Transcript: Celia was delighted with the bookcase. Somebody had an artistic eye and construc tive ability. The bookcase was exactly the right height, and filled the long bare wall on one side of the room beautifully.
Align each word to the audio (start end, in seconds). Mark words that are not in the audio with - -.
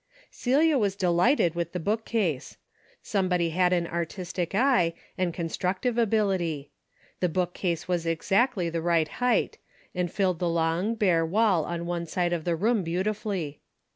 Celia 0.31 0.79
was 0.79 0.95
delighted 0.95 1.53
with 1.53 1.73
the 1.73 1.79
bookcase. 1.79 2.57
Somebody 3.03 3.51
had 3.51 3.71
an 3.71 3.85
artistic 3.85 4.55
eye 4.55 4.95
and 5.15 5.31
construc 5.31 5.81
tive 5.81 5.95
ability. 5.99 6.71
The 7.19 7.29
bookcase 7.29 7.87
was 7.87 8.07
exactly 8.07 8.67
the 8.67 8.81
right 8.81 9.07
height, 9.07 9.59
and 9.93 10.11
filled 10.11 10.39
the 10.39 10.49
long 10.49 10.95
bare 10.95 11.23
wall 11.23 11.65
on 11.65 11.85
one 11.85 12.07
side 12.07 12.33
of 12.33 12.45
the 12.45 12.55
room 12.55 12.81
beautifully. 12.81 13.61